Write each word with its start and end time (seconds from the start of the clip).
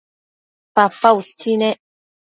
papa 0.75 1.09
utsi 1.19 1.51
nec 1.59 1.79